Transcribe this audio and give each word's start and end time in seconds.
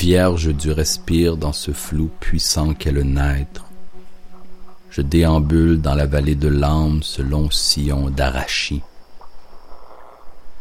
Vierge 0.00 0.54
du 0.54 0.72
respire 0.72 1.36
dans 1.36 1.52
ce 1.52 1.72
flou 1.72 2.10
puissant 2.20 2.72
qu'est 2.72 2.90
le 2.90 3.02
naître. 3.02 3.66
Je 4.88 5.02
déambule 5.02 5.78
dans 5.78 5.94
la 5.94 6.06
vallée 6.06 6.36
de 6.36 6.48
l'âme 6.48 7.02
ce 7.02 7.20
long 7.20 7.50
sillon 7.50 8.08
d'arachis. 8.08 8.80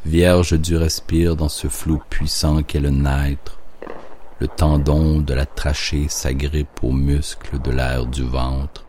Vierge 0.05 0.60
du 0.60 0.75
respire 0.75 1.38
dans 1.38 1.47
ce 1.47 1.70
flou 1.70 2.02
puissant 2.10 2.64
qu'est 2.64 2.82
le 2.82 2.89
naître. 2.89 3.57
Le 4.41 4.50
tendon 4.50 5.20
de 5.20 5.33
la 5.33 5.46
trachée 5.46 6.10
s'agrippe 6.10 6.83
aux 6.83 6.92
muscles 6.92 7.61
de 7.61 7.71
l'air 7.71 8.07
du 8.07 8.24
ventre. 8.24 8.83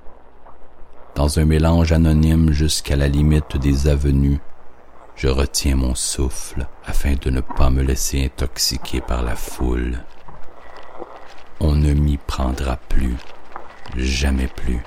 Dans 1.14 1.38
un 1.38 1.44
mélange 1.44 1.92
anonyme 1.92 2.50
jusqu'à 2.50 2.96
la 2.96 3.06
limite 3.06 3.56
des 3.56 3.86
avenues, 3.86 4.40
je 5.14 5.28
retiens 5.28 5.76
mon 5.76 5.94
souffle 5.94 6.66
afin 6.84 7.14
de 7.14 7.30
ne 7.30 7.40
pas 7.40 7.70
me 7.70 7.84
laisser 7.84 8.24
intoxiquer 8.24 9.00
par 9.00 9.22
la 9.22 9.36
foule. 9.36 10.00
On 11.60 11.74
ne 11.74 11.92
m'y 11.92 12.16
prendra 12.16 12.78
plus, 12.88 13.16
jamais 13.94 14.48
plus. 14.48 14.80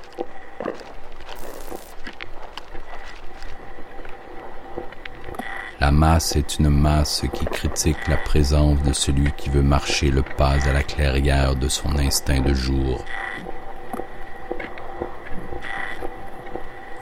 La 5.79 5.91
masse 5.91 6.35
est 6.35 6.59
une 6.59 6.69
masse 6.69 7.23
qui 7.33 7.45
critique 7.45 8.07
la 8.07 8.17
présence 8.17 8.81
de 8.83 8.93
celui 8.93 9.31
qui 9.33 9.49
veut 9.49 9.61
marcher 9.61 10.09
le 10.09 10.23
pas 10.23 10.55
à 10.67 10.73
la 10.73 10.81
clairière 10.81 11.55
de 11.55 11.67
son 11.67 11.97
instinct 11.99 12.41
de 12.41 12.53
jour. 12.53 13.03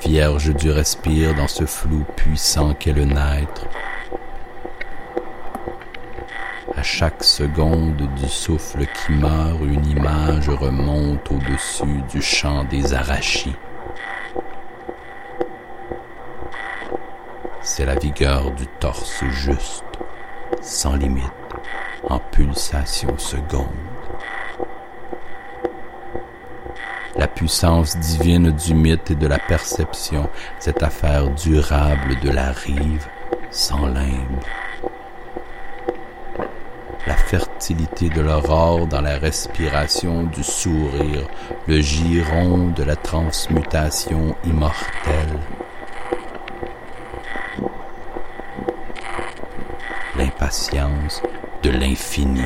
Vierge 0.04 0.54
du 0.56 0.72
respire 0.72 1.36
dans 1.36 1.48
ce 1.48 1.66
flou 1.66 2.04
puissant 2.18 2.74
qu'est 2.74 2.92
le 2.92 3.06
naître. 3.06 3.68
À 6.82 6.84
chaque 6.84 7.24
seconde 7.24 8.10
du 8.16 8.28
souffle 8.28 8.88
qui 8.88 9.12
meurt, 9.12 9.62
une 9.62 9.86
image 9.86 10.50
remonte 10.50 11.30
au-dessus 11.30 12.02
du 12.10 12.24
champ 12.24 12.64
des 12.64 12.96
arachis. 12.96 13.56
C'est 17.62 17.86
la 17.86 17.94
vigueur 17.94 18.50
du 18.50 18.66
torse 18.80 19.24
juste, 19.26 19.84
sans 20.60 20.96
limite, 20.96 21.32
en 22.10 22.18
pulsation 22.18 23.16
seconde. 23.20 23.68
La 27.16 27.28
puissance 27.28 27.96
divine 27.96 28.50
du 28.50 28.74
mythe 28.74 29.12
et 29.12 29.16
de 29.16 29.28
la 29.28 29.38
perception, 29.38 30.28
cette 30.58 30.82
affaire 30.82 31.30
durable 31.30 32.20
de 32.24 32.32
la 32.32 32.52
rive, 32.52 33.06
sans 33.52 33.86
limbe. 33.86 34.42
La 37.08 37.16
fertilité 37.16 38.10
de 38.10 38.22
l'aurore 38.22 38.88
dans 38.88 39.02
la 39.02 39.18
respiration 39.18 40.24
du 40.24 40.44
sourire, 40.44 41.28
le 41.68 41.82
giron 41.82 42.70
de 42.70 42.84
la 42.84 42.96
transmutation 42.96 44.36
immortelle 44.46 45.40
l'impatience 50.22 51.22
de 51.64 51.70
l'infini. 51.72 52.44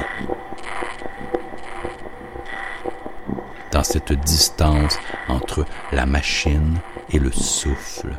Dans 3.72 3.84
cette 3.84 4.14
distance 4.14 4.98
entre 5.28 5.66
la 5.92 6.06
machine 6.06 6.78
et 7.12 7.20
le 7.20 7.32
souffle. 7.32 8.16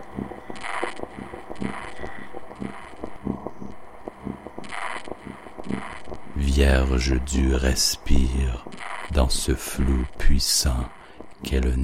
Vierge 6.56 7.20
du 7.26 7.54
respire 7.54 8.64
dans 9.12 9.28
ce 9.28 9.54
flou 9.54 10.06
puissant 10.16 10.88
qu'est 11.42 11.60
le. 11.60 11.74